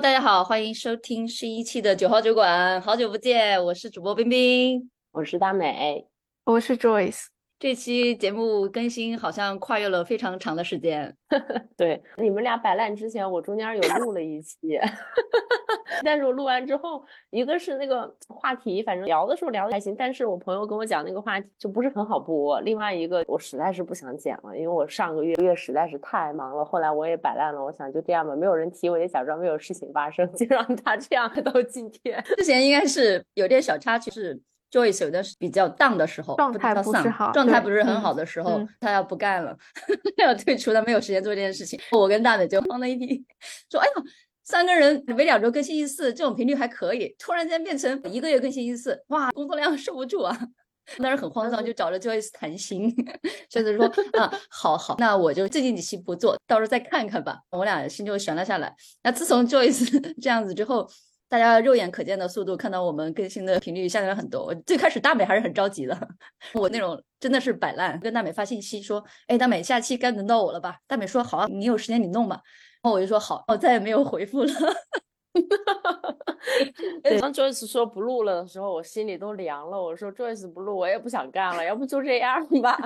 [0.00, 6.06] 大家好，欢迎收听十一期的九号酒馆，好久不见，我是主播冰冰，我是大美，
[6.44, 7.26] 我是 Joyce。
[7.60, 11.14] 这期节目更新好像跨越了非常长的时间。
[11.76, 14.56] 对，你们俩摆烂之前，我中间有录了一期，
[16.02, 22.58] 但是我录完之后，一个是那个话题，反正聊的时候聊的还行，但是我朋友跟我讲那个话题就不是很好播。
[22.62, 32.24] 另外一个，我实在是不想剪了，因为我上个月月实在是太忙了，后来我也摆烂了，我想就这样吧，没有人提，我也假装没有事情发生，就让他这样到今天。
[32.38, 34.40] 之前应该是有点小插曲是。
[34.70, 39.56] Joyce 有的是比较荡的时候，状态不是好，状态不是很好的时候，他要不干了，
[40.18, 41.78] 要退出，他没有时间做这件事情。
[41.92, 43.24] 我跟大美就慌了一批，
[43.70, 43.92] 说：“哎呀，
[44.44, 50.38] 三个人每两周更新一次，这种频率还可以，突然间变成一个月更新一次，哇，工作量受不住啊！”
[50.98, 52.92] 当时很慌张，就找了 Joyce 谈心
[53.48, 53.86] ，Joyce 说
[54.20, 58.74] ：“啊，好好，那我就最近几期不做，到时候再看看吧。”我俩心就悬了下来。
[59.04, 60.88] 那自从 Joyce 这样子之后，
[61.30, 64.44] 大家肉眼可见的速度看到我们更新的频率下降了很多。
[64.44, 65.96] 我最开始大美还是很着急的，
[66.52, 72.40] 我那种真的是摆烂，跟大美发信息说：“哎，大美，下期该轮到我了吧？”大美说：“好啊，你有时间你弄吧。”
[72.82, 74.52] 然后我就说：“好。”我再也没有回复了。
[77.20, 79.80] 当 Joyce 说不录了的时候，我心里都凉了。
[79.80, 82.76] 我说 Joyce 不录，我也不想干了，要不就这样吧。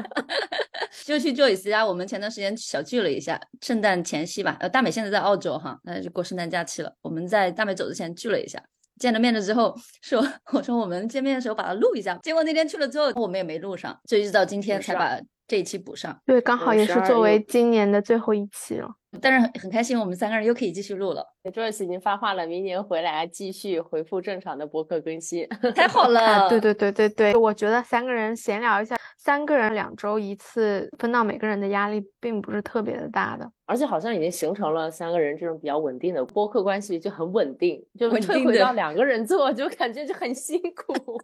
[1.05, 4.57] 就去 Joyce 家，我们前段时间小聚了一下，圣诞前夕吧。
[4.61, 6.95] 呃，大美现在在澳洲哈，那就过圣诞假期了。
[7.03, 8.63] 我们在大美走之前聚了一下，
[8.99, 12.19] 见了面了之后说， 我说我们见面的时候把它录一下。
[12.23, 16.19] 结果那天去了之后，我们也没录上，就一直到今天才把这一期补上。
[16.25, 18.89] 对，刚好也是作为今年的最后一期了。
[19.21, 21.25] 但是很很开心，我们三个人又可以继续录了。
[21.45, 26.49] Joyce 已经发话了，明年回来继续回复正常的播客更新，太好了。
[26.51, 37.81] 对对对对对，我觉得三个人闲聊一下，三个人两周一次，分到每个人的压力并不是特别的大的，而且好像已经形成了三个人这种比较稳定的播客关系，就很稳定。
[37.97, 41.23] 就退回到两个人做， 就感觉就很辛苦。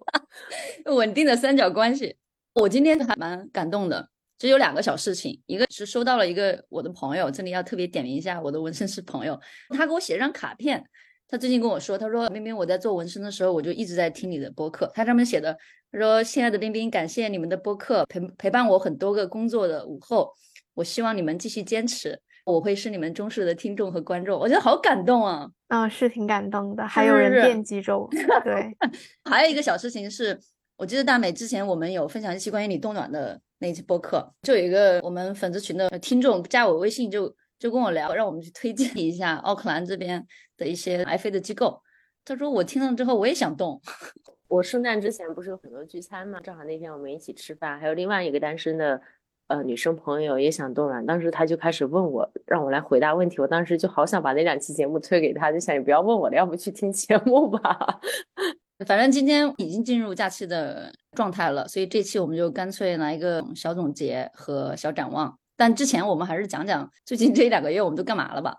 [0.94, 2.14] 稳定的三角关系，
[2.60, 4.06] 我今天还蛮感动的。
[4.38, 9.38] 只有两个小事情，一个是收到了一个我的朋友，这里要特别点名一下我的纹身师朋友，
[9.70, 10.82] 他给我写了张卡片，
[11.28, 15.56] 他最近跟我说，他说冰冰我在做纹身的时候，我就一直在听你的播客，他上面写的，
[15.92, 20.32] 他说亲爱的冰冰，感谢你们的播客陪陪伴我很多个工作的午后，
[20.72, 28.08] 我希望你们继续坚持，我会是你们忠实的听众和观众，我觉得好感动啊，嗯，是挺感动的，还有人惦记着我，
[28.42, 28.74] 对，
[29.30, 30.40] 还有一个小事情是，
[30.80, 33.38] 我记得大美之前我们有分享一期关于你冻卵的。
[33.58, 40.26] 那期播客就有一个我们粉丝群的听众加我微信，就就跟我聊，让我们去推荐一下奥克兰这边
[40.56, 41.78] 的一些爱飞的机构。
[42.24, 43.78] 他说我听了之后我也想动。
[44.48, 48.98] 我圣诞之前不是有很多聚餐嘛，正好那天我们一起吃饭，还有另外一个单身的
[49.48, 53.38] 呃女生朋友也想冻卵，当时他就开始问我，让我来回答问题。
[53.42, 58.00] 我当时就好想把那两期节目推给他，就想你不要问我了，要不去听节目吧。
[58.86, 65.38] 反正今天已经进入假期的状态了，所以这期我们就干脆来一个小总结和小展望。
[65.54, 68.56] 但之前我们还是讲讲最近这一两个月我们都干嘛了吧。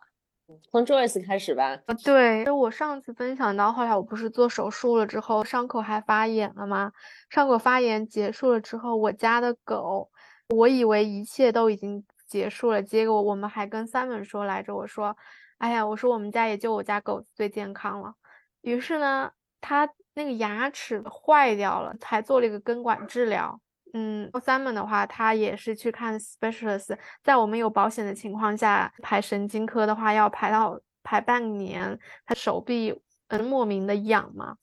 [0.70, 1.76] 从 Joyce 开始吧。
[1.88, 6.92] 啊，对，就我上次分享到，后来我不是做手术了之后，伤口还发炎了吗？
[7.32, 10.08] 伤口发炎结束了之后，我家的狗，
[10.50, 15.18] 我以为一切都已经结束了，结果我们还跟 Simon 说来着，我说，
[15.58, 18.14] 哎呀，我说我们家也就我家狗最健康了。
[18.62, 19.90] 于是呢，他。
[20.14, 23.60] 那个牙齿坏掉了，还做了一个根管治疗。
[23.94, 32.00] 嗯，Simon 的话，他也是去看 specialist，在我们有保险的情况下，排神经科的话要排到排半年。
[32.26, 34.56] 他手臂嗯莫名的痒嘛，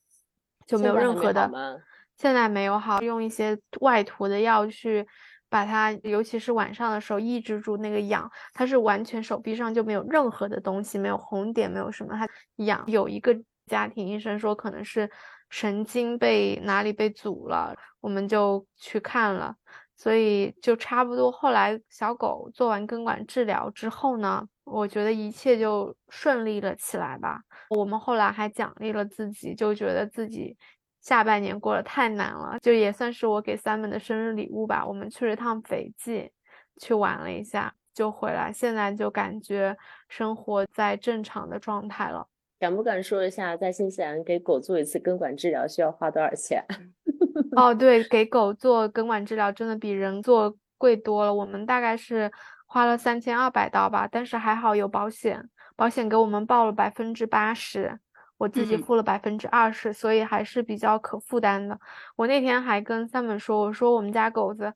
[0.66, 1.50] 就没有任何的。
[2.16, 5.06] 现在没有好，用一些外涂的药去
[5.50, 8.30] 把它，尤其是晚上的时候抑制住那个痒。
[8.54, 12.26] 他是完全手臂上就没有任何的东西，没有红点，没有什么，他
[12.64, 12.82] 痒。
[12.86, 15.10] 有一个家庭医生说可能是。
[15.50, 19.56] 神经被哪里被阻了，我们就去看了，
[19.96, 21.30] 所以就差不多。
[21.30, 27.40] 后来小狗做完根管治疗之后呢，我觉得一切就顺利了起来吧。
[27.70, 30.56] 我们后来还奖励了自己，就觉得自己
[31.00, 34.86] 下半年过得太难了，就也算是我给 Sam 的生日礼物吧。
[34.86, 36.30] 我们去了一趟斐济，
[36.80, 39.76] 去玩了一下，就回来，现在就感觉
[40.08, 42.26] 生活在正常的状态了。
[42.58, 46.64] 敢不敢说一下，在新西兰给狗做一次根管治疗需要花多少钱？
[47.56, 51.32] 哦，对，给狗做根管治疗真的比人做贵多了。
[51.32, 52.30] 我们大概是
[52.66, 57.98] 花了三千二百刀吧，但是还好有保险，保险给我们报了百分之八十，
[58.36, 61.78] 我自己付了百分之二十，所以还是比较可负担的。
[62.16, 64.74] 我那天还跟三本说，我说我们家狗子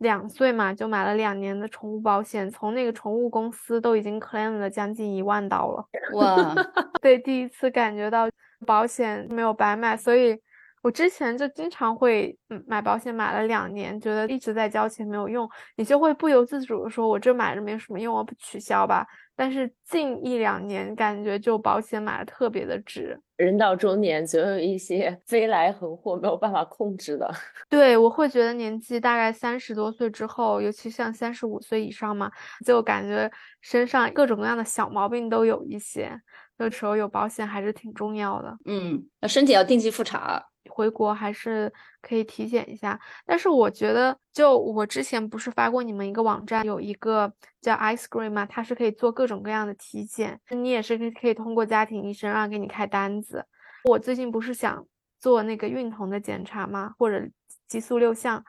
[0.00, 5.86] 两岁嘛，就买了两年的宠物保险，从那个宠物公司都已经 claim 了将近一万刀了。
[6.14, 6.54] 哇，
[7.00, 8.28] 对，第一次感觉到
[8.66, 10.40] 保险没有白买，所以
[10.82, 19.06] 我之前就经常会嗯买保险，买了两年，觉得一直在交钱没有用，你就会不由自主的说，我这买着没什么用，我不取消吧。
[19.40, 23.18] 但是近一两年感觉就保险买的特别的值。
[23.38, 27.26] 人到中年，总有一些 飞来横祸没有办法控制的。
[27.70, 32.30] 对，我会觉得年纪大概三十多岁之后，尤其像三十五岁以上嘛，
[32.66, 33.30] 就感觉
[33.62, 36.12] 身上各种各样的小毛病都有一些。
[36.58, 38.54] 那时候有保险还是挺重要的。
[38.66, 40.49] 嗯，那身体要定期复查。
[40.68, 41.72] 回国还是
[42.02, 42.98] 可以体检一下。
[43.24, 53.46] 但是我觉得，就我之前不是发过你们一个网站，有一个叫 Ice Cream 嘛，它是可以做各种各样的体检，你也是可以可以通过家庭医生让给你开单子。
[53.84, 54.84] 我最近不是想
[55.18, 56.94] 做那个孕酮的检查吗？
[56.98, 57.26] 或者
[57.68, 58.44] 激素六项，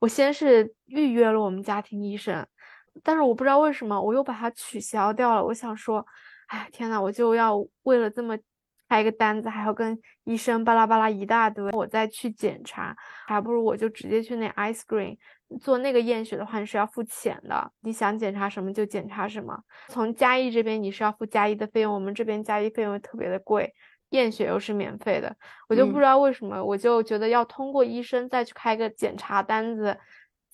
[0.00, 2.46] 我先是预约了我们家庭医生，
[3.02, 5.44] 但是我不知道为什么我又把它取消掉了。
[5.44, 6.06] 我想说。
[6.46, 8.38] 哎，天呐，我就要为了这么
[8.88, 12.96] 开一个单子，还要跟医生巴拉巴拉一大堆，我再去检查，
[13.26, 15.16] 还不如我就直接去那 ice cream
[15.60, 17.72] 做那个验血的话，你是要付钱的。
[17.80, 19.58] 你想检查什么就检查什么。
[19.88, 23.72] 从嘉义这边你是要付嘉义的费用，我们这边嘉义费用特别的贵，
[24.10, 25.34] 验血又是免费的，
[25.68, 29.96] 我就不知道为什么，我就觉得要通过医生再去开个检查单子。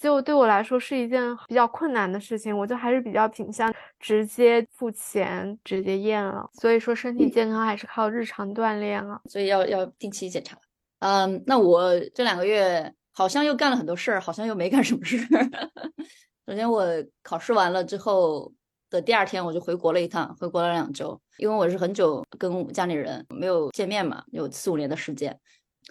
[0.03, 6.51] 就对我来说是一件比较困难的事情，我就还是比较倾向直接付钱直接验了。
[6.55, 10.59] 所以说身体健康还是靠日常锻炼啊，所以要要定期检查。
[10.99, 15.49] 嗯，那我这两个月好像又干了很多事儿，好像又没干什么事儿。
[16.49, 16.85] 首先我
[17.23, 18.53] 考试完了之后
[18.91, 25.39] 的第二天我就回国了一趟，回国了两周，因为我是很久跟家里人没有见面嘛，有四五年的时间，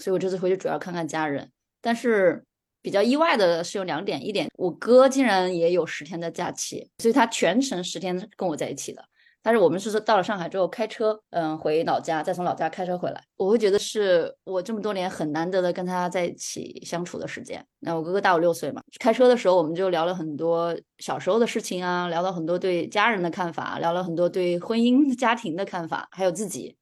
[0.02, 1.50] 所以我这次回去主要看看家人，
[1.82, 2.44] 但是。
[2.82, 9.04] 比较意外的是有两点，一点我哥竟然也有十天的假期，所以他全程十天跟我在一起的。
[9.44, 13.24] 但是我们是到了上海之后开车，嗯，回老家，再从老家开车回来。
[13.38, 17.66] 我会觉得是我这么多年很难得的跟他在一起相处的时间。
[17.80, 26.76] 那我哥哥大我六岁嘛，开车的时候我们就聊了很多小时候的事情啊，聊了很多对家人的看法，聊了很多对婚姻家庭的看法，还有自己。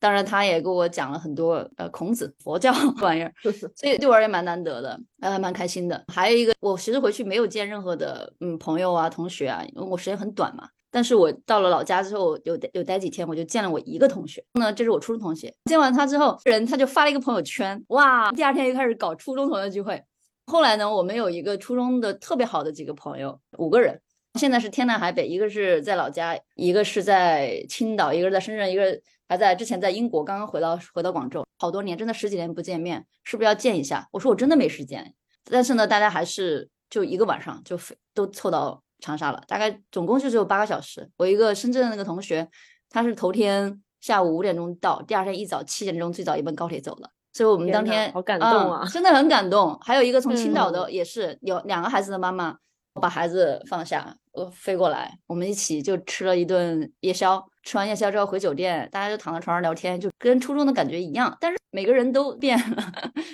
[0.00, 3.32] 当然，他也给我讲了很多呃孔子佛教 玩意儿，
[3.76, 6.02] 所以对我而言蛮难得的，还蛮开心的。
[6.08, 10.66] 还有一个，我其实回去没有见任何的嗯朋友啊、同学啊，因为我时间很短嘛。
[10.90, 15.54] 但是我到了老家之后，有有待几天，我就见了我一个同学，那这是我初中同学。
[15.66, 20.02] 见完他之后，人他就发了一个朋友圈，哇，第二天就开始搞初中同学聚会。
[20.46, 24.00] 后来呢，我们有一个初中的特别好的几个朋友，五个人，
[24.34, 29.00] 现在是天南海北，一个是在老家，一个是在青岛，一个是在深圳，一个。
[29.30, 34.08] 还在之前在英国，刚刚回到回到广州，好多年，真的十几年不见面，是不是要见一下？
[34.10, 35.14] 我说我真的没时间，
[35.48, 41.08] 但是呢，大家还是就一个晚上就飞都凑到长沙了，大概总共就只有八个小时。
[41.16, 42.48] 我一个深圳的那个同学，
[42.90, 49.78] 他是头天下午五点钟到，第二天一早七点钟最早一班高铁走了，所以我们当天好感动啊，真的很感动。
[49.80, 52.56] 还有一个从青岛的，也是有两个孩子的妈妈，
[52.94, 57.44] 把孩子放下，我飞过来，我们一起就吃了一顿夜宵。
[57.62, 61.36] 吃完夜宵之后回酒店，大家就躺在床上聊天，就跟初中的感觉一样。
[61.38, 62.92] 但是每个人都 变了，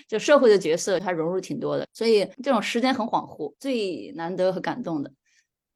[0.09, 5.11] 就社会的角色他融入挺多的，所以这种时间很恍惚，最难得和感动的。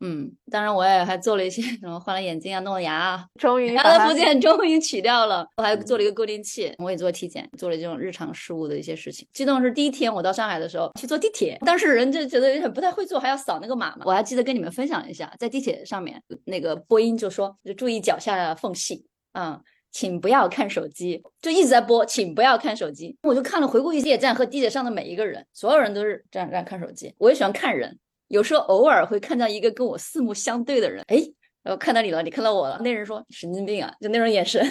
[0.00, 5.46] 嗯，当然我也还做了一些什么，换了眼睛啊，弄了牙啊，终于牙的附件终于取掉了。
[5.58, 9.28] 我还做了一个固定器，我也做体检，做了这种日常事务的一些事情。
[9.32, 14.02] 激动是第一天我到上海的时候去坐地铁，当时人就觉得有点不太会坐，还要扫那个码嘛。
[14.06, 19.04] 我还记得跟你们分享一下，在地铁上面那个播音就说，就注意脚下的缝隙，
[19.34, 19.60] 嗯，
[19.92, 23.14] 请不要看手机，就一直在播，请不要看手机。
[23.22, 27.14] 我就看了回顾地铁站和地铁上的每一个人，所有人都是这样这样看手机。
[27.18, 27.98] 我也喜欢看人。
[28.30, 31.20] 有时候偶尔会看到一个跟我四目相对的人，哎，
[31.64, 34.62] 我看到你了，你看到我了，那人说神经病啊，就那种眼神，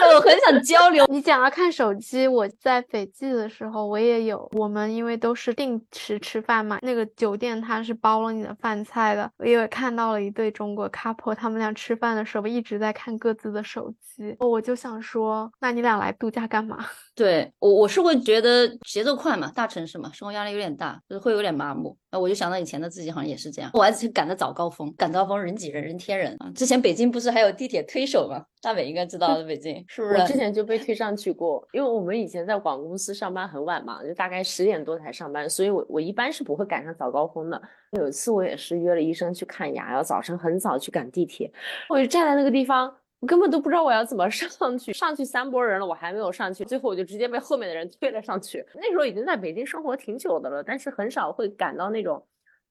[0.00, 1.04] 是我很想交流。
[1.06, 16.86] 你讲到看手机，我在斐济的时候我也有，我们因为都是定时吃饭嘛，那个酒店它是包了你的饭菜的，我也看到了一对中国 couple，他们俩吃饭的时候一直在看各自的手机，我就想说，那你俩来度假干嘛？
[17.14, 21.96] 对我，我是会觉得节奏快嘛，大城市嘛，生活压力有点大，就是会有点麻木。
[22.10, 26.50] 那我就想到以前的自己好像也是这样，我还是赶着早高峰，赶高峰人挤人，人贴人啊。
[26.54, 28.44] 之前北京不是还有地铁推手吗？
[28.60, 30.14] 大美应该知道的，北京 是不是？
[30.16, 37.60] 我之前就被推上去过，因为我们以前在广公司上班很晚嘛，就大概十点多才上班，所以我我一般是不会赶上早高峰的。
[37.92, 41.52] 有一次我也是约了医生去看牙，要早晨很早去赶地铁，
[41.88, 42.92] 我就站在那个地方。
[43.24, 44.92] 我根本都不知道我要怎么 上去。
[44.92, 48.62] 上去三波人了，我还没有上去，最后我就直接被后面的人推了上去。
[48.74, 52.22] 那时候已经在北京生活挺久的了，但是很少会赶到那种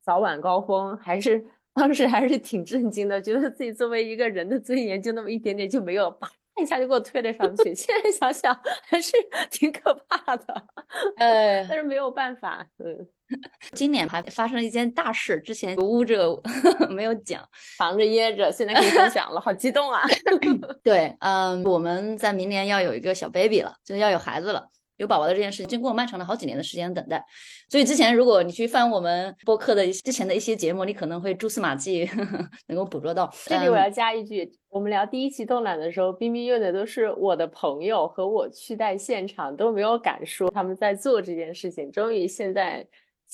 [0.04, 1.44] 早晚高峰，还是
[1.74, 6.30] 当时还是挺震惊的，觉得自己作为一个人的尊严就那么一点点就没有啪。
[6.62, 9.12] 一下就给我推了上去， 现在想想还是
[9.50, 10.54] 挺可怕的，
[11.18, 12.64] 呃，但是没有办法。
[12.78, 13.08] 嗯，
[13.74, 16.30] 今年还发生了一件大事，之前捂着
[16.90, 17.44] 没有讲，
[17.78, 20.02] 藏着掖着，现在可以分享了，好激动啊！
[20.84, 24.70] 对，嗯，我们在明年要有一个小 baby 了，就是要有孩子了。
[24.98, 27.22] 有宝宝的这件事情，经过漫长的好几年的时间等待，
[27.68, 32.08] 所以之前如果你去翻我们播客的之前的一些节目，你可能会蛛丝马迹
[32.68, 33.30] 能够捕捉到。
[33.46, 42.86] 这里我要加一句，我们聊第一期动览的时候，冰冰用的都是我的朋友和我去在现场都没有敢说他们在做这件事情，终于现在。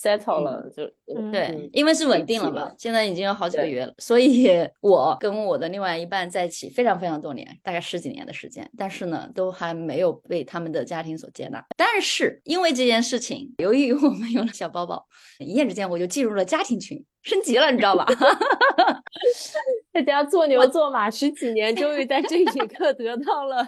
[0.02, 0.86] Settle 了就
[1.32, 4.48] 对，因为是稳定了嘛，现在已经有好几个月了，所以
[4.80, 11.64] 我跟我的另外一半在一起非常非常多年，大概十几年的时间，但是呢，都还没有被他们的家庭所接纳。
[11.76, 15.06] 但是因为这件事情，由于 我们有了小宝宝，
[15.40, 18.06] 一夜之间我就进入了家庭群，升级了，你知道吧？
[19.92, 23.68] 在家做牛做马十几年，终于在这一刻得到了。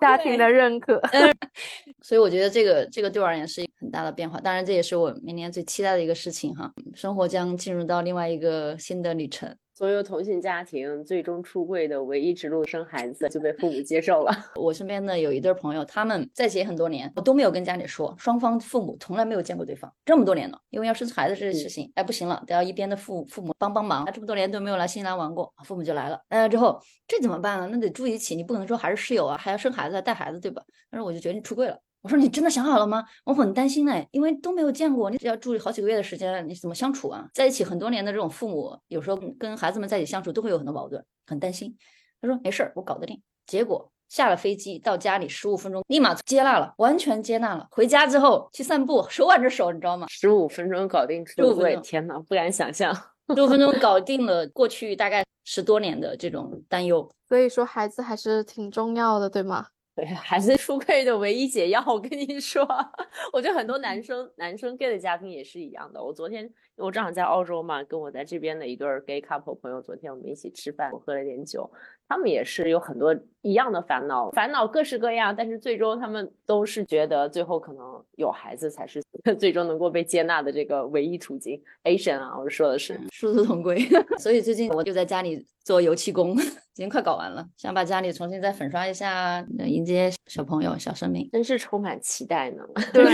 [0.00, 1.00] 家庭的认可，
[2.02, 4.40] 所以我觉得这个这个对我而言是一个很大的变化。
[4.40, 6.72] 当然，这也是我明年最期待的一个事情哈。
[6.94, 9.54] 生活将进入到另外一个新的旅程。
[9.74, 14.32] 所有同性家庭最终出柜的唯一之路，生孩子就被父母接受了。
[14.54, 20.56] 我身边的有一对朋友，他们在一起很多年，我都没有跟家里说，双方父母从来没有见过对方，这么多年了。
[20.70, 24.06] 因为要生孩子这件事情，哎，不行了，得要一边的父父母帮帮忙。
[24.12, 26.20] 这么多年都没有来新西兰玩过，父母就来了。
[26.28, 27.68] 来了之后，这怎么办呢？
[27.72, 30.62] 那得住一起，你不可能说还是室友啊，还要生孩子带孩子，对吧？
[30.88, 31.76] 但是我就决定出柜了。
[32.04, 33.02] 我说你真的想好了吗？
[33.24, 37.26] 我很担心哎，因为都没有见过，你只要住好几个月的时间，你怎么相处啊？
[37.32, 41.74] 在一起很多年的这种父母，有时候跟孩子们在一起相处都会有很多矛盾，很担心。
[42.20, 43.18] 他说没事儿，我搞得定。
[43.46, 47.66] 结果下了飞机到家里十五分钟，立马接纳了，完全接纳了。
[47.70, 50.06] 回家之后去散步，手挽着手，你知道吗？
[50.10, 52.94] 十五分钟搞定出柜，天呐，不敢想象，
[53.34, 57.10] 十五分钟搞定了过去大概十多年的这种担忧。
[57.26, 59.68] 所以说孩子还是挺重要的，对吗？
[59.96, 61.80] 对，还是出柜的唯一解药。
[61.86, 62.66] 我跟你说，
[63.32, 66.02] 我觉得很多男生，男生 gay 的家庭也是一样的。
[66.02, 71.70] 我昨天，我正好在澳洲嘛，跟我在这边的一对 gay couple 朋友，昨天我们一起吃饭，我喝了点酒。
[72.14, 79.02] 他们也是有很多一样的烦恼，烦恼各式各样，但是最终他们都是觉得最后可能有孩子才是
[79.36, 81.60] 最终能够被接纳的这个唯一途径。
[81.82, 83.84] Asian 啊，我说的是 殊途同归。
[84.20, 92.62] 所以最近我就在家里做油漆工，已经快搞完了，想把家里重新再粉刷一下，迎接小朋友、小生命，真是充满期待呢。
[92.92, 93.04] 对，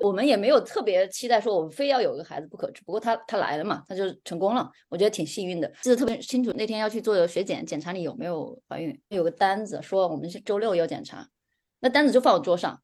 [0.00, 5.70] 我们也没有特别期待说我们非要有个孩子不可，只不过他他来了嘛，他就成功了，我觉得挺幸运的。
[5.82, 7.88] 记得特别清楚，那天要去做血检检查。
[7.98, 9.00] 你有没有怀孕？
[9.08, 11.28] 有个单子说我们是周六要检查，
[11.80, 12.80] 那单子就放我桌上，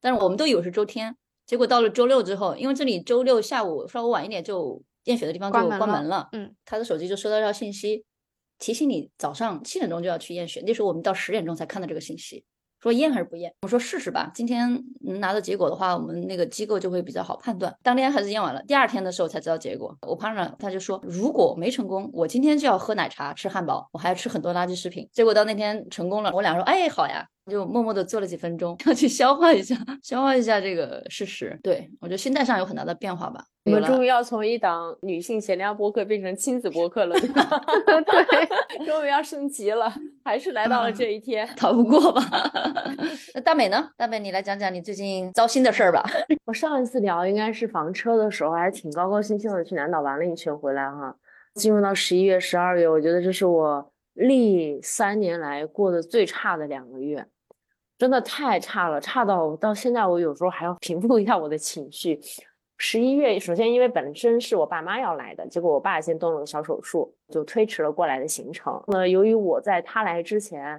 [0.00, 8.04] 但是我们都以为是周天，结果到了周六之后，因为这里周六下午稍微晚一点就验血的地方就关门了，嗯，他的手机就收到一条信息，
[8.58, 12.44] 提醒你早上七点钟就要去验血，那时候我们到十点钟才看到这个信息。
[12.80, 13.52] 说验还是不验？
[13.62, 14.30] 我说试试吧。
[14.34, 17.74] 今天能拿到结果的话，我们那个机构就会比较好判断。
[17.82, 19.96] 当天还是验完了，第二天的时候才知道结果。
[20.02, 25.08] 我 partner 他就说，如果没成功，我今天就要喝奶茶、吃汉堡，我还要吃很多垃圾食品。
[25.12, 27.26] 结果到那天成功了，我俩说，哎，好呀。
[27.50, 31.58] 就默默的做了几分钟，要去消化一下，消化一下这个事实。
[31.62, 33.44] 对我觉得心态上有很大的变化吧。
[33.64, 37.42] 我们终于要从一档女性闲聊播客变成亲子播客了，对吧？
[37.86, 39.92] 对，终于要升级了，
[40.24, 42.22] 还是来到了这一天，逃不过吧？
[43.34, 43.90] 那大美呢？
[43.96, 46.04] 大美，你来讲讲你最近糟心的事儿吧。
[46.46, 51.14] 我上一次聊应该是房车的时候，还是挺高高兴兴的去南岛玩了一圈回来哈。
[51.54, 57.26] 进入到十一月、十二月，我觉得这是我历三年来过得最差的两个月。
[57.98, 62.20] 真的太差了，差到到现在，我有时候还要平复一下我的情绪。
[62.78, 68.78] 十一月，首先因为本身是我爸妈要来的，结果我爸先动了个小手术，就推迟了过来的行程。
[68.88, 70.78] 那由于我在他来之前，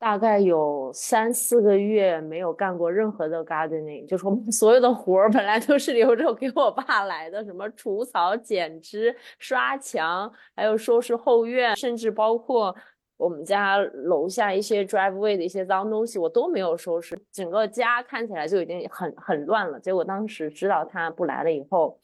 [0.00, 12.74] 大概有三四个月没有干过任何的 gardening，就说所有的活儿本来都是留着给我爸来的，什么除草、剪枝、刷墙，还有收拾后院，甚至包括。
[13.18, 19.78] 我们家楼下一些 driveway 的一些脏东西我都没有收拾，整个家看起来就已经很很乱了。
[19.78, 21.98] 结果当时知道他不来了以后，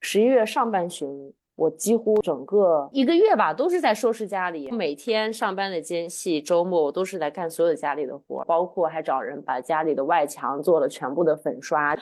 [0.00, 11.96] 十一月上半旬，我几乎整个一个月吧都是在收拾家里，每天上班的间隙，周末我都是在干所有家里的活，包括还找人把家里的外墙做了全部的粉刷。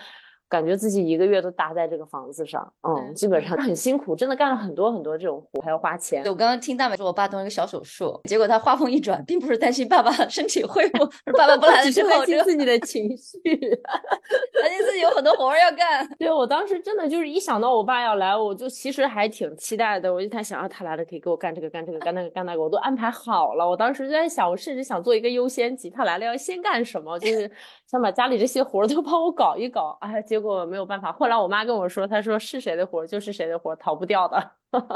[0.49, 6.23] 感觉自己一个月都搭在这个房子上，嗯，基本上很辛苦，真的干了很多很多这种活，还要花钱。
[6.25, 13.39] 我刚刚听大美说，我爸动了一个小手术，结果他话锋一转，并不是担心爸爸身体恢复，爸爸不 来了之后，担心自己的情绪，
[14.61, 16.09] 担心自己有很多活要干。
[16.19, 23.69] 对我当时真的就是一想到我爸要来，我就其实还挺期待的，我就在想啊，他来了可以给我干这个干这个干那个干那个，我都安排好了。
[23.69, 27.51] 我当时就在想，我甚至想做一个优先级，他来了要先干什么，就是
[27.87, 29.97] 想把家里这些活都帮我搞一搞。
[30.01, 31.13] 哎，结果没有办法。
[31.13, 34.53] 后来我妈跟我说，她说是谁的活就是谁的活，逃不掉的。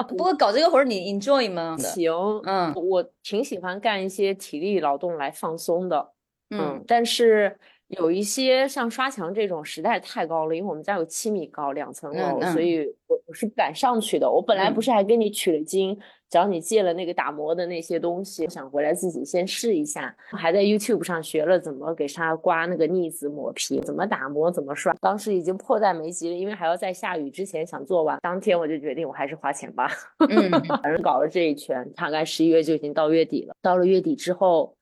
[0.08, 1.76] 不过搞这个活你 enjoy 吗？
[1.80, 2.12] 行，
[2.44, 6.12] 嗯，我挺喜欢干一些体力劳动来放松的。
[6.50, 7.58] 嗯，但是
[7.98, 14.30] 有一些像刷墙这种实在太高了，因为我们家有七米高，两层楼，所以我我是不敢上去的。
[14.30, 15.98] 我本来不是还跟你取了经。
[16.30, 20.16] 找你借了那个打磨的那些东西，想回来自己先试一下。
[20.30, 24.94] 还在 YouTube 上学了怎么给它刮那个腻子、抹皮，怎么打磨、怎么刷。
[24.98, 28.18] 当时已经迫在眉睫了，因为还要在下雨之前想做完。
[28.22, 29.90] 当天我就决定，我还是花钱吧。
[30.26, 30.50] 嗯，
[30.82, 33.54] 反正搞了这一圈，大概十一月就已经到月底了。
[33.60, 34.74] 到了月底之后，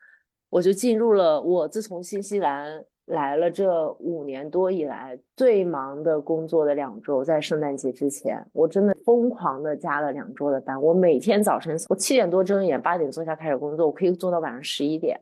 [0.51, 2.85] 我就进入了我自从新西兰。
[3.11, 10.81] 来了这五年多以来最忙的工作的两周，在圣诞节之前，我真的疯狂的加了两周的班。
[10.81, 15.21] 我每天早晨我七点多睁眼，八点坐下开始工作，我可以做到晚上十一点，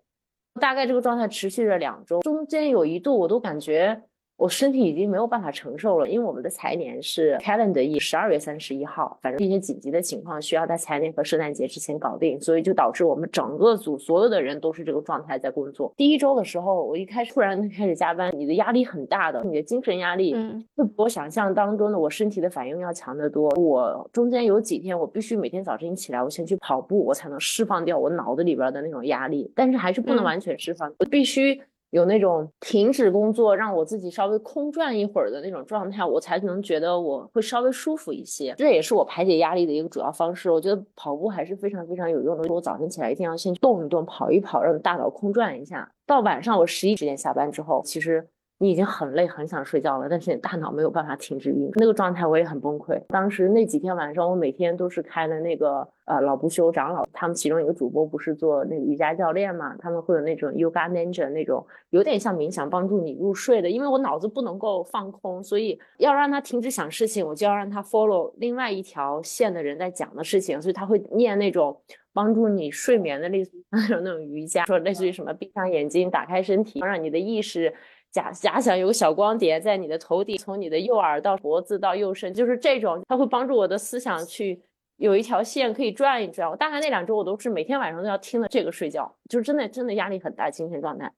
[0.61, 4.03] 大概这个状态持续了两周，中间有一度我都感觉。
[4.39, 15.93] 我身体已经没有办法承受了，因为我们的财年是 calendar 一十二月三十一号，反正一些紧急的情况需要在财年和圣诞节之前搞定，所以就导致我们整个组所有的人都是这个状态在工作。
[15.97, 20.37] 第一周的时候，我一开始突然开始加班，你的压力很大的，你的精神压力
[20.77, 23.51] 会比我想象当中的我身体的反应要强得多。
[23.57, 31.61] 我中间有几天，我必须每天早晨一起来，我先去跑步，我才能释放掉我脑子里边的那种压力，但是还是不能完全释放，我必须。
[31.91, 38.55] 有那种停止工作，让我自己稍微空转一会儿的那种状态，我才能觉得我会稍微舒服一些。
[38.57, 40.51] 这也是我排解压力的一个主要方式。
[40.51, 42.53] 我觉得跑步还是非常非常有用的。
[42.53, 45.91] 我早晨起来一定要先动一动，跑一跑，让大脑空转一下。
[46.07, 48.27] 到晚上我十一点下班之后，其实。
[48.61, 53.01] 你已经很累，很想睡觉了，但是你大脑没有办法停止运那个状态，我也很崩溃。
[53.07, 63.71] 当时那几天晚上，我每天都是开了那个呃老不休长老，他们其中一个主播不是做那个瑜伽教练嘛，他们会有那种 Yoga Ninja 那种有点像冥想帮助你入睡的。
[63.71, 71.79] 因为我脑子不能够放空，所以要让他停止想事情，我就要让他 follow 另外一条线的人在讲的事情，所以他会念那种
[72.13, 77.73] 帮助你睡眠的类似那种 那种瑜伽，说类似于什么闭上眼睛，打开身体，让你的意识。
[78.11, 84.59] 假假想有个小光点在你的头顶，从你的右耳到脖子到右肾，就是这种，它会帮助我的思想去
[84.99, 86.49] 有一条线可以转一转。
[86.49, 91.11] 我大概那两周我都是每天晚上都要听着这个睡觉，就是真的真的压力很大，精神状态。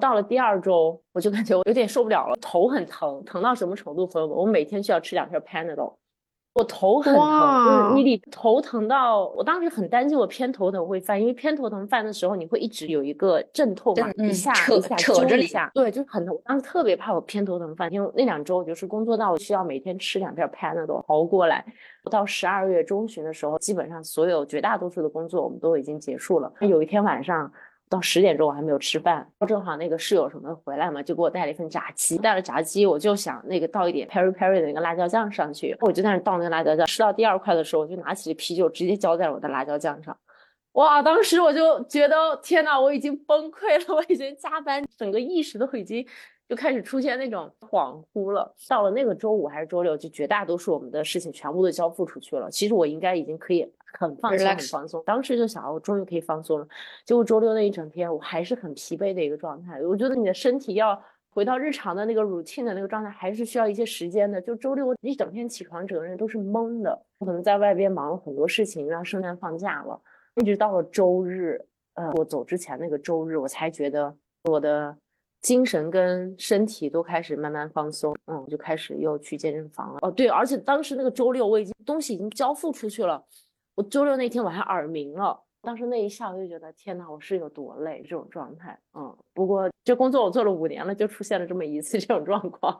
[0.00, 4.06] 到了第二周，我就感觉我有点受不了了，头很疼，疼到什么程度？
[4.06, 5.94] 朋友们，我每天需要吃两片 Panadol。
[6.54, 16.34] 我头很疼，你你头疼到我当时很担心我偏头疼会犯，因为偏头疼犯的时候你会一直有一个阵痛嘛，一下一下扯着一下，对，就很疼。
[16.34, 21.64] 我当时特别怕我偏头疼犯，因为那两周我就是工作到我需要每天吃两片 Panadol 熬过来。
[22.10, 26.52] 到十二月中旬的时候，基本上所有绝大多数的工作我们都已经结束了。
[26.60, 27.50] 有一天晚上。
[27.92, 32.16] 到十点钟我还没有吃饭，正好那个室友什么回来嘛，就给我带了一份炸鸡。
[32.16, 36.86] 带了炸鸡，我就想那个倒一点 Perry Perry 的那个辣椒酱上去，我就在那倒那个辣椒酱。
[36.86, 40.16] 吃到第二块的时候，我就拿起啤酒直接浇在我的辣椒酱上。
[40.72, 46.06] 哇，当时我就觉得天呐，我已经崩溃了， 我已经加班，整个意识都已经。
[46.48, 48.54] 就开始出现那种恍惚了。
[48.68, 52.50] 到了那个周五还是周六，就绝大多数我们的事情全部都交付出去了。
[52.50, 55.02] 其实我应该已经可以很放松、很放松。
[55.04, 56.66] 当时就想，我终于可以放松了。
[57.04, 59.80] 结果周六那一整天，我还是很疲惫的一个状态。
[59.82, 61.00] 我觉得你的身体要
[61.30, 64.40] 回到日常的那个 routine 的那个状态，还是需要一些时间的。
[64.40, 67.00] 就周六一整天起床，整个人都是懵的。
[67.18, 70.00] 我可能在外边忙了很多事情，让圣诞放假了，
[70.36, 71.60] 一直到了周日，
[71.94, 74.96] 呃，我走之前那个周日，我才觉得我的。
[75.42, 79.98] 精神跟身体都开始慢慢放松，嗯，就开始又去健身房了。
[80.02, 83.20] 哦，对，而且当时那个周六我已经东西已经交付出去了，
[83.74, 85.42] 我周六那天我还耳鸣了。
[85.62, 88.76] 当时那一下我就觉得天哪，我是有多累这种状态。
[88.94, 92.76] 嗯，不过这工作我做了五年了，就出现了这么一次 这种状况，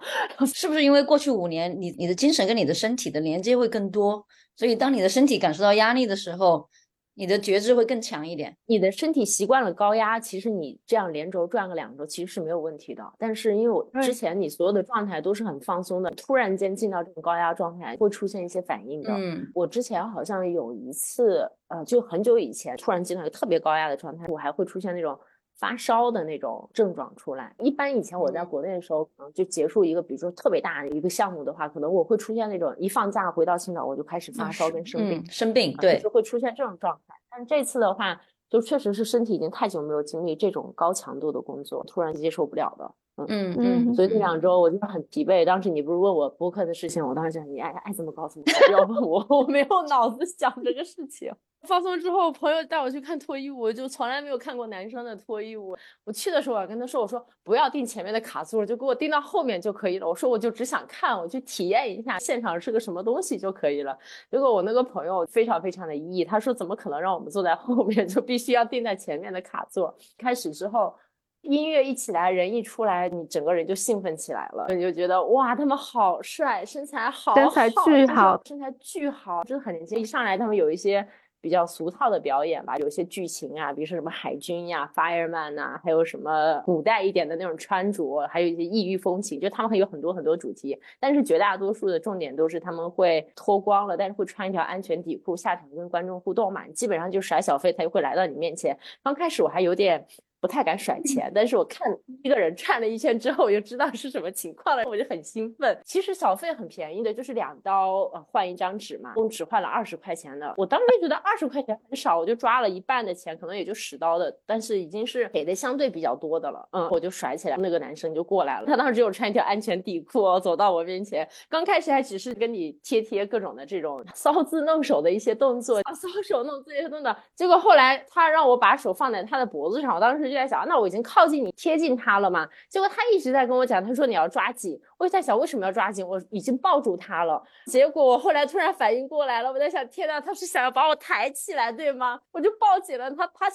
[0.52, 4.26] 是不是因为过去五年你你的精神跟你的身体的连接会更多，
[4.56, 6.68] 所以当你的身体感受到压力的时候？
[7.14, 8.56] 你的觉知会更强一点。
[8.66, 13.04] 你的身体习惯了高压，其实你这样连轴转个两周其实是没有问题的。
[13.18, 19.12] 但是因为我之前你所有的状态都是很放松的，突然间进到这种高压状态会出现一些反应的。
[19.12, 25.18] 嗯，我之前好像有一次，呃，就很久以前突然进到一个特别高压的状态，我还会出现那种
[25.54, 27.54] 发烧的那种症状出来。
[27.58, 37.14] 一般以前我在国内的时候，可能就结束一个，比如说特别大的一个项目的话，可能我会出现那种一放假回到青岛我就开始发烧跟生病，生病对，就会出现这种状态。
[37.30, 42.94] 但这次的话，就确实是身体已经太久没有经历这种高强度的工作，突然接受不了的。
[43.28, 45.44] 嗯嗯，所以那两周我就很疲惫。
[45.44, 51.30] 当时你不是问我播客的事情，我当时想你爱爱怎么搞怎么搞，不要问我， 我没有脑子想这个事情。
[51.68, 55.76] 放松之后，朋友带我去看脱衣舞，就从来没有看过男生的脱衣舞。
[56.04, 63.96] 我去的时候，我跟他说：“我说不要订前面的卡座，就给我订到后面就可以了。”我说我就只想看，我去体验一下现场是个什么东西就可以了。
[64.30, 70.94] 结果我那个朋友非常非常的意，他说：“怎么可能让我们坐在后面，就必须要订在前面的卡座？”开始之后。
[71.42, 79.98] 音乐一起来，人一出来，你整个人就兴奋起来了，你就觉得哇，他们好帅，身材好，身材巨好，身材巨好，真的很年轻。
[79.98, 81.04] 一上来，他们有一些
[81.42, 90.78] 比较俗套的表演吧，有些剧情啊，比如说什么海军呀，fireman 呐，还有什么古代一点的那种穿着，还有一些异域风情，就他们会有很多很多主题。
[91.00, 98.78] 但是绝大多数的重点都是他们会脱光了，但是会穿一条安全底裤下场跟观众互动嘛，基本上就甩小费，他就会来到你面前。
[99.02, 100.06] 刚开始我还有点。
[100.42, 101.86] 不太敢甩钱，但是我看
[102.24, 105.78] 一个人转了一圈之后，我就知道是什么情况了，我就很兴奋。
[105.84, 110.52] 其实小费很便宜的，就是两刀呃换一张纸嘛，共只换了二十块钱的。
[110.56, 116.68] 我当时觉得二十块钱很少，我就抓了一半的钱，可能也就十刀的，但是已经是给的相对比较多的了。
[116.72, 130.31] 嗯，我就甩起来，那个男生就过来了，他当时只有穿一条安全底裤，走到我面前，刚开始还只是跟你贴贴各种的这种搔字弄手的一些动作，搔手弄这些动作，结果后来他让我把手放在他的脖子上，我当时。
[130.32, 132.48] 就在想，那我已经靠近你、贴近他了嘛？
[132.68, 134.80] 结果他一直在跟我讲，他说你要抓紧。
[134.98, 136.06] 我就在想，为什么要抓紧？
[136.06, 137.42] 我已经抱住他了。
[137.66, 142.20] 结果我后来突然反应过来了，我在想，天呐，他是想要把我抬起来，对吗？
[142.32, 143.50] 我就抱紧了他，他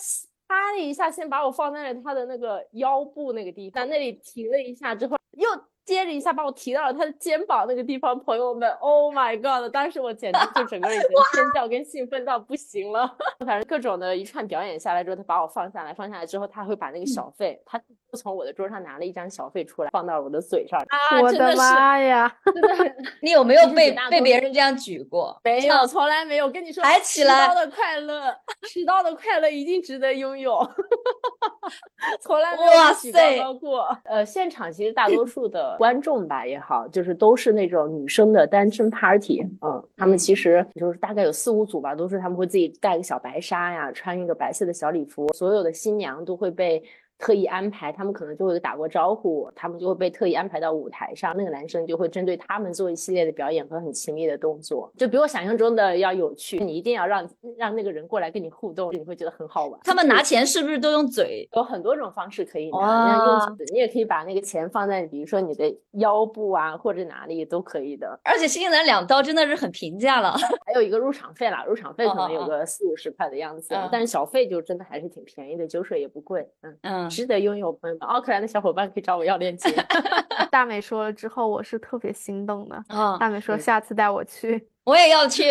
[0.47, 5.47] 啪的一下，先把我放在了他的那个腰部那个地方，那里停了一下之后，又。
[5.87, 9.71] 接着一下把我提到了他的肩膀那个地方，朋友们，Oh my God！
[9.71, 13.09] 当时我简直就整个人已经尖叫跟兴奋到不行了。
[13.45, 17.81] 反正各种的一串表演下来之后，他把我放下来，放下来之后，他会把那个小费，他
[18.17, 20.77] 从我的桌上拿了一张小费出来，放到我的嘴上。
[20.77, 22.35] 啊，我的妈呀！
[22.53, 25.39] 真的， 你有没有被被别人这样举过？
[25.45, 26.49] 没有，从来没有。
[26.49, 27.47] 跟你说，抬起来。
[27.47, 30.59] 迟到的快乐，迟到的快乐一定值得拥有。
[32.19, 33.97] 从来没有举高过。
[34.03, 35.76] 呃，现场其实大多数的。
[35.77, 46.83] 观众吧也好，就是都是那种女生的单身 party，嗯，他们其实就是大概有四五组吧，都是他们会自己带个小白纱呀，穿一个白色的小礼服，所有的新娘都会被。
[47.17, 56.57] 特意安排，他们可能就会打过招呼，他们就会被特意安排到舞台上，那个男生就会针对他们做一系列的表演和很亲密的动作，就比我想象中的要有趣。
[56.59, 57.27] 你一定要让
[57.57, 59.79] 让那个人过来跟你互动，你会觉得很好玩。
[59.83, 61.47] 他们拿钱是不是都用嘴？
[61.53, 68.19] 有很多种方式可以拿，用你也可以把那个钱放在比如说你的腰部啊或者哪里都可以的。
[68.23, 77.06] 而且新西兰两刀真的是很平价了， 还有一个入场费啦，入场费可能有个四五十块的样子，但是小费就真的还是挺便宜的，酒水也不贵，嗯嗯。
[77.09, 79.69] 值得拥有，朋友们，奥克兰的小伙伴可以找我要链接。
[80.51, 82.81] 大美说了之后，我是特别心动的。
[83.19, 84.69] 大美说下次带我去。
[84.83, 85.43] 我也要去，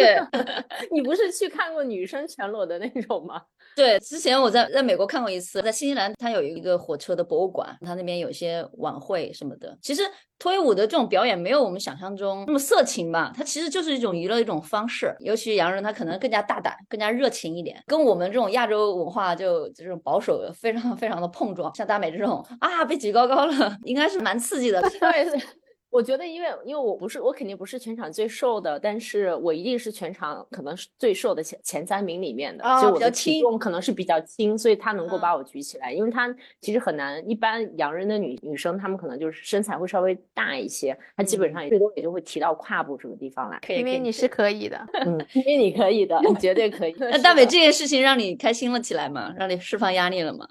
[0.90, 3.42] 你不是去看过女生全裸的那种吗？
[3.76, 9.76] 对，之前我在在美国看过一次，在新西兰，它有一个火车的博物馆，它那边有些晚会什么的。
[9.82, 10.02] 其实
[10.38, 15.14] 脱衣舞的这种表演没有我们想象中那么色情吧，它其实就是一种娱乐一种方式。
[15.20, 21.74] 尤其洋人，他可能更加大胆，更加热情一点，跟我们这种亚洲文化就这种保守非常非常的碰撞。
[21.74, 24.82] 像大美这种啊，被举高高了，应该是蛮刺激的。
[25.90, 25.96] 对。
[25.96, 43.58] 我觉得，因为因为我不是我肯定不是全场最瘦的，但是我一定是全场可能是最瘦的前前三名里面的，就我的体重可能是比较轻，所以他能够把我举起来，因为他其实很难，一般洋人的女女生，她们可能就是身材会稍微大一些，她基本上最多也就会提到胯部这个地方来。
[43.68, 46.94] 因为你是可以的， 嗯，因为你可以的，你绝对可以。
[47.00, 49.32] 那大美这件事情让你开心了起来吗？
[49.38, 50.46] 让你释放压力了吗？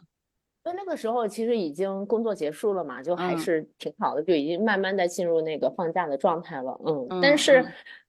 [0.66, 6.76] 那那个时候其实已经工作结束了嘛，就还是挺好的，就已经慢慢的进入那个放假的状态了。
[6.84, 7.64] 嗯，但是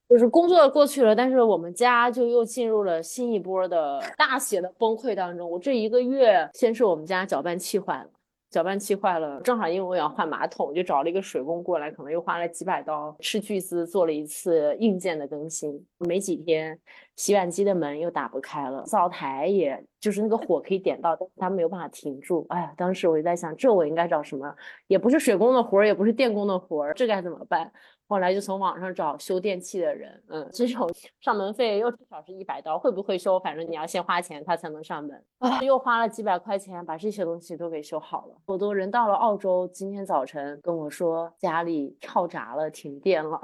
[0.08, 5.50] 就是工作过去了，但是我们家就又进入了新一波的大写的崩溃当中。
[5.50, 8.08] 我这一个月，先是我们家搅拌器坏了。
[8.56, 15.86] 搅拌器坏了，正好因为我要换马桶，就找了一个水工过来，可能又花了几百刀，斥巨资做了一次硬件的更新。
[15.98, 16.78] 没几天，
[17.16, 22.46] 洗碗机的门又打不开了，灶台也就是那个火可以点到，但是它没有办法停住。
[22.48, 24.54] 哎呀，当时我就在想，这我应该找什么？
[24.86, 27.70] 也不是水工的活儿，也不是电工的活儿，这该怎么办？
[28.08, 30.88] 后来就从网上找修电器的人，嗯，这种
[31.20, 35.22] 上门费又至少是一百刀，会不会修，反正你要先花钱，他才能上门。
[35.38, 38.36] 啊，又花了几百块钱把这些东西都给修好了。
[38.46, 43.40] 我都人到了澳洲，今天早晨跟我说家里跳闸了，停电了，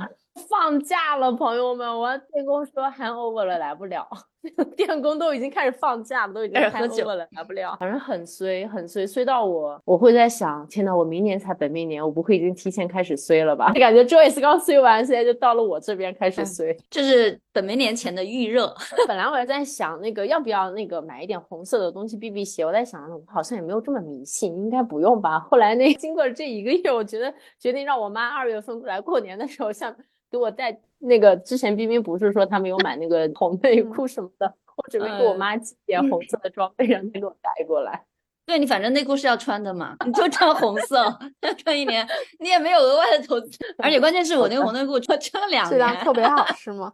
[0.49, 4.07] 放假了，朋友们，我电工说 hand over 了，来不了。
[4.77, 7.77] 电工都已经开始放假了，都已经 over 了，来不了。
[7.79, 13.73] 反正很衰，很衰，衰到我，我会在想，天呐，我明年才本命年，我不会已经提前开始衰了吧？
[13.79, 18.75] 感觉 Joyce 刚衰完，现在就到了我这边开始衰，这是本命年前的预热。
[19.07, 22.65] 本来我还在想，那个要不要那个买一点红色的东西避避邪？
[22.65, 25.39] 我在想，我好像也没有这么迷信，应该不用吧。
[25.39, 29.95] 后来那经过这一个月，我觉得决定让我妈二月份过来过年的时候，像
[30.33, 30.81] 给我带。
[31.05, 38.05] 那个之前冰冰不是说他没有买那个红内裤什么的，我准备给我妈寄点红色的装备，让她给我带过来。
[38.47, 41.05] 对你反正内裤是要穿的嘛，你就穿红色，
[41.59, 42.07] 穿一年，
[42.39, 43.59] 你也没有额外的投资。
[43.79, 46.93] 而且关键是我那个红内裤穿穿了两年，质量特别好， 是吗？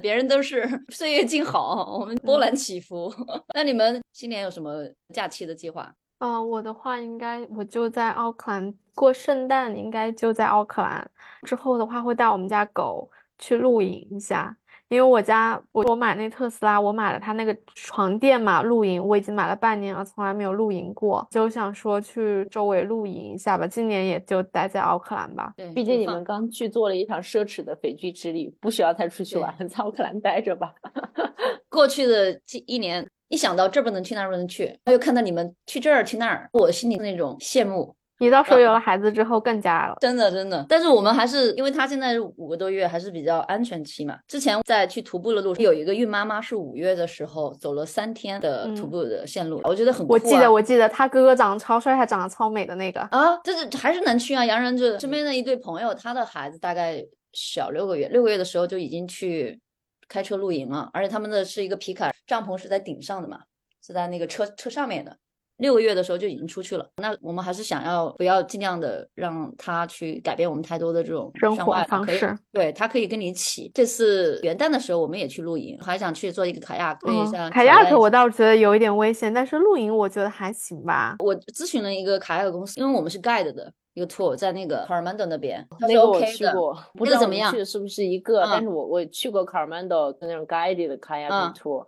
[0.00, 3.12] 别人都是岁月静好，我们波澜起伏。
[3.54, 5.92] 那你们新年有什么假期的计划？
[6.18, 11.08] 嗯，我的话应该我就在奥克兰过圣诞，应该就在奥克兰。
[11.42, 14.56] 之后的话会带我们家狗去露营一下，
[14.88, 23.64] 因为我家我我买那特斯拉，我买了它那个床垫嘛，露营我已经买了半年了，从来没有露营过，就想说去周围露营一下吧。
[23.68, 30.74] 今年也就待在奥克兰吧，对，毕竟你们刚去做了一场奢侈的斐济之旅，不需要再出去玩，在奥克兰待着吧。
[31.70, 33.08] 过去的这一年。
[33.28, 37.94] 一想到这不能去那儿不能去，他又看到你们去这儿去那儿，我心里那种羡慕。
[38.20, 40.66] 你到时候有了孩子之后更加了，真的真的。
[40.68, 44.18] 但是我们还是因为他现在是五个多月，还是比较安全期嘛。
[44.26, 50.04] 之前在去徒步的路上，有一个孕妈妈是五月的时候走了三天的徒步的线路，我觉得很。
[50.08, 54.44] 我记得我记得他哥哥长得超帅，还长得超美的那个啊，就是还是能去啊。
[54.44, 57.00] 杨仁就身边的一对朋友，他的孩子大概
[57.34, 59.60] 小六个月，六个月的时候就已经去。
[60.08, 63.40] 开车露营了，而且他们的是一个皮卡帐篷是在顶上的嘛，
[63.84, 65.16] 是在那个车车上面的。
[65.58, 66.88] 六个月的时候就已经出去了。
[66.98, 72.38] 那我们还是想要不要尽量的让他去改变我们太多的这种生活方式。
[72.52, 73.68] 对他可以跟你一起。
[73.74, 77.10] 这次元旦的时候我们也去露营，还想去做一个卡亚克。
[77.50, 81.16] 卡亚克我倒是觉得有一点危险，但是露营我觉得还行吧。
[81.18, 83.72] 我咨询了一个卡亚克公司，因为我们是 guide 的。
[83.98, 88.44] 一个 tour 在那个卡尔曼德那边，那个我去过，不知道怎么样，去的是不是一个？
[88.44, 91.84] 但是我我去过卡尔曼多那种 guided 的 kayak tour，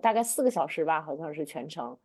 [0.00, 1.96] 大概四个小时吧，好像是全程。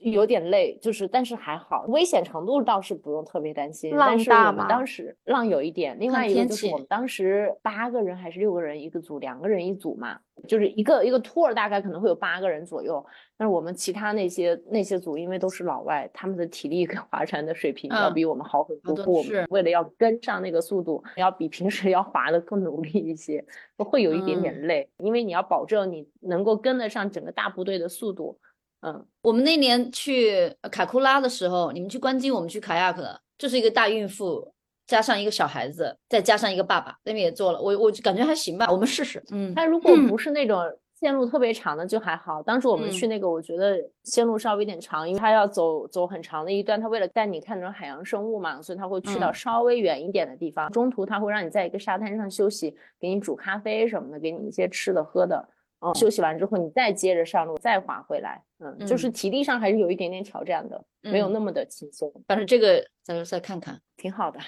[0.00, 3.94] 有点累，就是但是还好，危险程度倒是不用特别担心。
[3.96, 4.66] 浪大吗？
[4.68, 13.04] 当时浪有一点，另外一个就是我们当时八个人还是六个人一个组，两个人一组嘛，就是一个一个 tour 大概可能会有八个人左右。
[13.38, 19.04] 但是我们其他那些那些组，因为都是老外，他们的体力跟划船的水平要比我们好很多。
[19.04, 23.44] 我们为了要跟上那个速度，要比平时要划的更努力一些，
[23.76, 28.38] 会有一点点累，因为你要保证你能够跟得上整个大部队的速度。
[28.80, 34.52] 嗯，我们那年去卡库拉的时候，你们去关机，我们去卡亚克，就是一个大孕妇
[34.86, 39.22] 加上一个小孩子，再加上一个爸爸，那边也做了，我我感觉还行吧，我们试试。
[39.30, 40.62] 嗯，但如果不是那种
[41.00, 42.42] 线路特别长的就还好。
[42.42, 55.48] 当时我们去那个，我觉得线路稍微有点长，因为他要走走很长的一段，他为了带你看那种海洋生物嘛，所以他会去到稍微远一点的地方，中途他会让你在一个沙滩上休息，给你煮咖啡什么的，给你一些吃的喝的。
[55.92, 62.12] 嗯，休息完之后，你再接着上路，再滑回来，嗯，就是体力上还是有一点点挑战的，没有那么的轻松。
[62.26, 64.38] 但是这个再再看看，挺好的，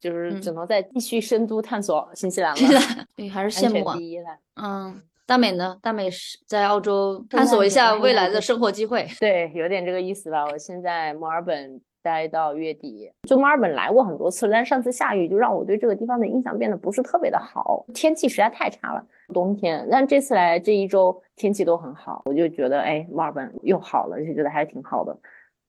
[0.00, 2.60] 就是只能再继续深度探索新西兰了。
[3.16, 4.26] 对，还是羡慕第一了。
[4.56, 5.78] 嗯，大美呢？
[5.82, 9.08] 大美是在澳洲探索一下未来的生活机会。
[9.18, 10.44] 对，有点这个意思吧。
[10.44, 19.04] 我现在墨尔本待到月底，就墨尔本来过很多次，但上次下雨就让我对这个地方的印象变得不是特别的好，天气实在太差了。
[19.32, 25.18] 冬天，但这次来这一周天气都很好，我就觉得哎，墨尔本又好了，就觉得还挺好的。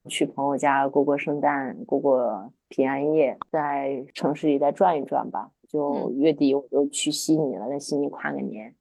[0.09, 5.49] 去朋友家过过圣诞，过过平安夜，在城市里再转一转吧。
[5.69, 8.75] 就月底我就去悉尼了，在悉尼跨个年，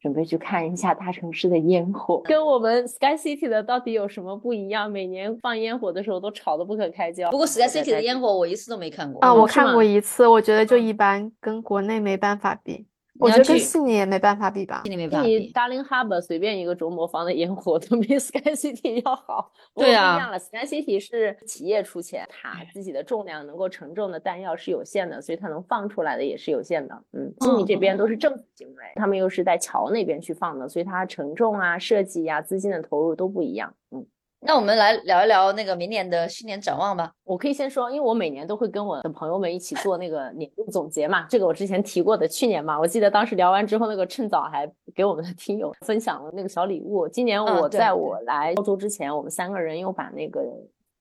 [0.00, 4.90] 准备去看一下大城市的烟火，跟我们 Sky City 的到底有什么不一样？
[4.90, 7.30] 每年放烟火的时候都吵得不可开交。
[7.30, 12.86] 不过 Sky City 的烟火我一次都没看过啊，我看过一次，我觉得就一般，跟国内没办法比。
[13.20, 14.82] 我觉得跟悉尼也没办法比吧。
[14.84, 15.52] 悉尼没办法比。
[15.52, 19.52] Darling Harbour 随便一个周末放的烟火都比 Sky City 要好。
[19.74, 20.14] 对啊。
[20.14, 26.94] 不一样了，Sky City 是企业出钱，它自己的重量能够承重的弹药是有限的，所以它能放出来的也是有限的。
[27.12, 27.32] 嗯。
[27.40, 33.74] 悉尼这边都是政府行为，他们又是在桥那边去放的，所以它承重啊、设计呀、资金的投入都不一样。
[33.90, 34.06] 嗯。
[34.42, 37.12] 那我们来聊一聊那个明年的新年展望吧。
[37.24, 42.26] 我可以先说，因为我每年都会跟我的朋友们一起做那个年度总结嘛，这个我之前提过的。
[42.26, 47.06] 去年嘛，我记得当时聊完之后，那个趁早还给我们的听友分享了那个小礼物。
[47.06, 50.42] 今年我在我来澳洲之前，我们三个人又把那个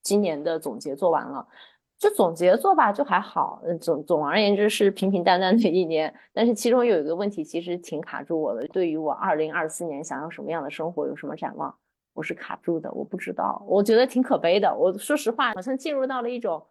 [0.03, 1.47] 今年的总结做完了。
[1.97, 3.61] 就总结做吧，就还好。
[3.65, 6.13] 嗯，总总而言之是平平淡淡的一年。
[6.33, 8.65] 但是其中有一个问题，其实挺卡住我的。
[8.67, 11.75] 对于我二零二四年想要什么样的生活，有什么展望，
[12.13, 12.91] 我是卡住的。
[12.91, 14.73] 我不知道，我觉得挺可悲的。
[14.75, 16.65] 我说实话，好像进入到了一种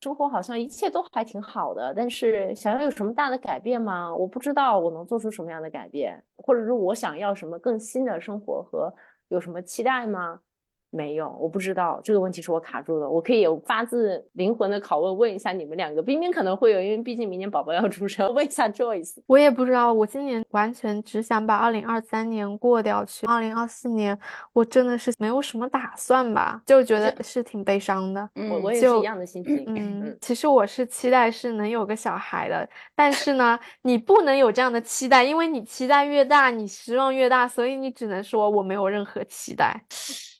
[0.00, 1.94] 生活，好像一切都还挺好的。
[1.94, 4.14] 但是想要有什么大的改变吗？
[4.14, 8.92] 我不知道我能做出什么样的改变，或者说我想要什么更新的生活和
[9.28, 10.40] 有什么期待吗？
[10.94, 13.08] 没有，我不知道这个问题是我卡住的。
[13.08, 16.02] 我可以有发自灵魂的拷问，问一下你们两个。
[16.02, 18.32] 冰冰可能会有，因为毕竟明年宝宝要出生。
[18.34, 19.90] 问一下 Joyce，我也不知道。
[19.90, 24.18] 我今年完全只想把二零二三年过掉去，二零二四年
[24.52, 28.28] 我真的是没有什么打算吧，就觉得是挺悲伤的。
[28.34, 29.64] 我我也是一样的心情。
[29.68, 39.82] 嗯，其实我是期待是能有个小孩的，但是呢，你不能有这样的期待，因为你期待越大，你失望越大，所以你只能说我没有任何期待。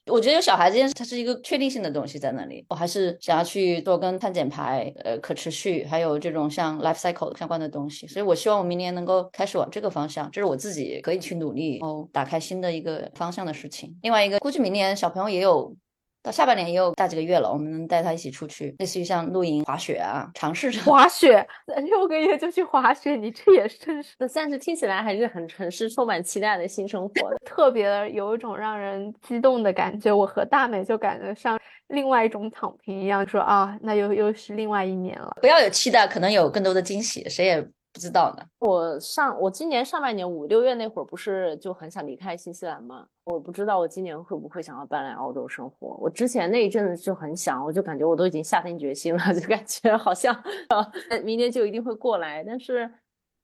[0.07, 2.65] 我觉得有小孩这件事，它是一个确定性的东西在那里。
[2.69, 8.07] 我还是想要去做跟碳减排、呃可持续，还有这种像 life cycle 相关的东西。
[8.07, 13.97] 所以我希望我明年能够开始往这个方向，这是我自己可以去努力，然后打开新的一个方向的事情。
[14.03, 15.75] 另外一个，估计明年小朋友也有。
[16.23, 21.45] 到下半年也有大几个月了，我们能带他一起出去，类似于像露营、滑雪啊，尝试着滑雪。
[21.85, 24.15] 六个月就去滑雪，你这也真是。
[24.33, 27.13] 但是听起来还是很城市充满期待的新生活，
[27.45, 30.13] 特别的有一种让人激动的感觉。
[30.13, 31.59] 我和大美就感觉像
[31.89, 35.37] 另外一种躺平一样，说啊，那又又是另外一年了。
[35.41, 37.69] 不要有期待，可能有更多的惊喜，谁也。
[37.93, 38.45] 不知道呢。
[38.61, 43.07] 我上我今年上半年五六月那会儿不是就很想离开新西兰吗？
[43.25, 45.97] 我不知道我今年会不会想要搬来澳洲生活。
[46.01, 50.35] 我之前那一阵子就很想，我就感觉我都已经下定决心了， 就感觉好像
[50.69, 50.91] 啊，
[51.23, 52.43] 明年就一定会过来。
[52.43, 52.91] 但是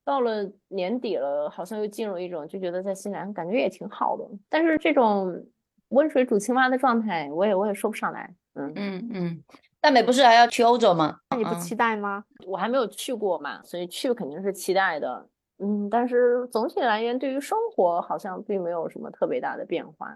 [0.04, 4.24] 到了年底了，好像又进入一种就觉得在新西兰感觉也挺好的。
[4.48, 5.46] 但是这种
[5.90, 8.34] 温水煮青蛙的状态，我也我也说不上来。
[8.54, 9.44] 嗯嗯嗯。
[9.88, 11.18] 大美不是还要去欧洲吗？
[11.30, 12.22] 那你不期待吗？
[12.46, 15.26] 我还没有去过嘛，所以去肯定是期待的。
[15.60, 20.14] 嗯，但是总体来言，对于生活好像并没有什么特别大的变化。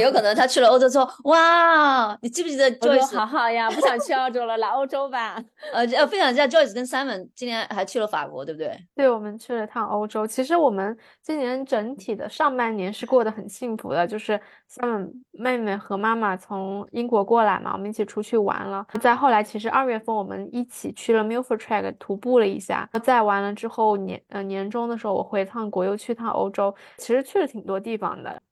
[0.00, 2.18] 有可能他去了欧洲之后，哇！
[2.22, 3.16] 你记不记得 Joyce？
[3.16, 5.36] 好好呀，不想去澳洲了，来欧洲吧。
[5.72, 8.76] 呃，呃，分享一下 Joyce 跟 Simon 今年还去了法国，对不对？
[8.96, 10.26] 对，我们去了趟欧洲。
[10.26, 18.84] 其实我们今年整体的上半年是过得很幸福的，就是 Simon 妹妹和妈妈从英国过来嘛，我们一起出去玩了。
[19.00, 22.88] 再后来，其实二月份我们一起去了 Milford Track 徒步了一下。
[23.04, 26.74] 再完了之后，年呃年终的时候，我回趟国又去趟欧洲。
[26.98, 28.42] 其实去了挺多地方的。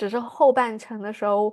[0.00, 1.52] 只是后半程的时候，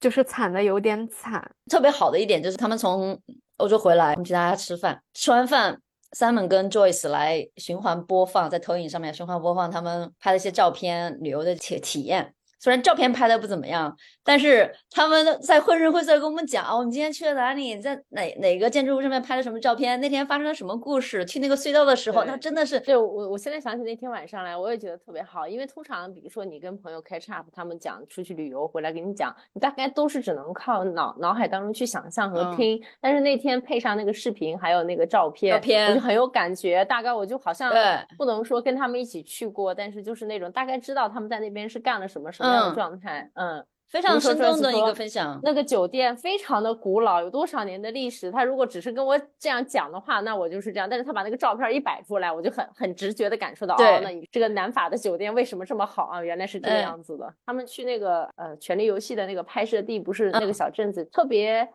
[0.00, 1.46] 就是惨的有点惨。
[1.68, 3.20] 特别好的一点就是他们从
[3.58, 4.98] 欧洲回来，我们请大家吃饭。
[5.12, 5.78] 吃完饭
[6.12, 12.32] ，Simon 跟 Joyce 来循环播放，在投影上面循环播放他们拍的一些照片、旅游的体体验。
[12.62, 21.24] 虽然照片拍的不怎么样，但是他们在绘声绘色跟我们讲，我们今天去了哪里，在哪哪个建筑物上面拍了什么照片，那天发生了什么故事。
[21.24, 25.48] 去那个隧道的时候，那真的是，对我我现在想起那天晚上来，我也觉得特别好。
[25.48, 32.80] 因为通常比如说你跟朋友 catch up，他们讲出去旅游回来给你讲，你大概都是只能靠脑脑海当中去想象和听。
[33.00, 36.84] 但是那天配上那个视频，还有那个照片，照片我就很有感觉。
[36.84, 37.72] 大概我就好像
[38.16, 42.51] 不能说跟他们一起去过，但是就是那种大概知道他们在那边是干了什么什么。
[42.74, 45.38] 状态，嗯，非常生动的一个分享。
[45.42, 48.30] 那个酒店非常的古老，有多少年的历史？
[48.30, 50.88] 他如果只是跟我这样讲的话，那我就是这样。
[50.88, 56.22] 但是他把那个照片一摆出来，我就很很直觉的感受到，哦，那你这个南法的酒店为什么这么好啊？
[56.22, 57.32] 原来是这个样子的。
[57.44, 61.68] 他们去那个呃《权力游戏》的那个拍摄地，不是那个小镇子，特别。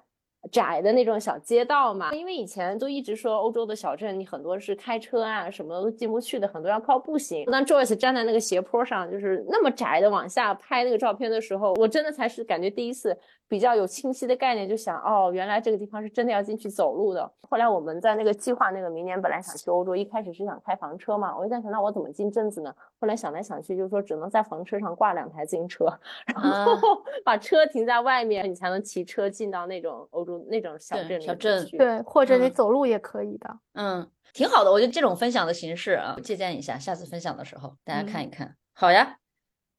[0.52, 7.46] 窄的那种小街道嘛，因为以前都一直说欧洲的小镇，你很多是开车啊，什么都进不去的，很多要靠步行。
[7.46, 13.18] 当 Joyce 站在那个斜坡上，就是那么窄的往下拍那个照片的时候，我真的才是感觉第一次。
[13.48, 17.32] 比较有清晰的概念，就想哦，原来这个地方是真的要进去走路的。
[17.50, 22.76] 后来我们在那个计划，那个明年本来想去欧洲，一开始是想开房车嘛，我就在想，那我怎么进镇子呢？
[23.00, 25.86] 后来想来想去，就是说只能在房车上挂两台自行车，
[26.28, 26.78] 然后
[27.24, 31.66] 把车停在外面，你才能骑车进到那种欧洲那种小镇小镇。
[31.78, 33.58] 对，或者你走路也可以的。
[33.76, 38.56] 嗯，挺好的，我觉得这种分享的形式啊，借鉴一下，下次分享的时候大家看一看。
[38.74, 39.18] 好呀，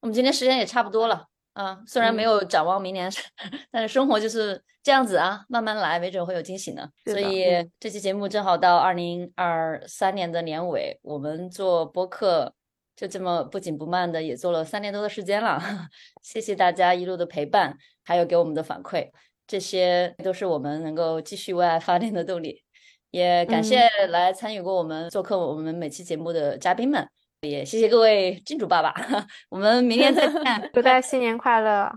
[0.01, 1.27] 我们今天时间也差不多了。
[1.53, 3.11] 啊，虽然没有展望明年，
[3.71, 6.87] 但是生活就是这样子啊，慢慢来，没准会有惊喜呢。
[7.05, 7.45] 所以
[7.79, 12.53] 这期节目正好到二零二三年的年尾，我们做播客
[12.95, 15.59] 就这么不紧不慢的也做了三年多的时间了。
[16.21, 19.09] 谢谢大家一路的陪伴，还有给我们的反馈，
[19.47, 22.63] 这些都是我们能够继续为爱发电的动力。
[23.11, 27.09] 也感谢来参与过我们做客我们每期节目的嘉宾们，
[27.41, 28.93] 也谢谢各位金主爸爸。
[29.49, 31.89] 我们明天再见， 祝大家新年快乐！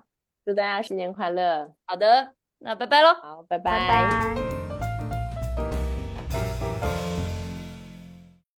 [0.45, 1.73] 祝大家新年快乐！
[1.85, 3.15] 好的，那拜拜喽。
[3.15, 4.62] 好，拜拜拜。